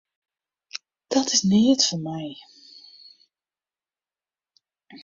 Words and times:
Dat 1.11 1.27
is 1.35 1.41
neat 1.49 1.81
foar 1.87 2.01
my. 2.07 2.25